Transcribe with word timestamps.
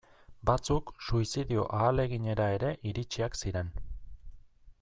Batzuk 0.49 0.93
suizidio 1.07 1.67
ahaleginera 1.81 2.49
ere 2.57 2.75
iritsiak 2.93 3.41
ziren. 3.45 3.73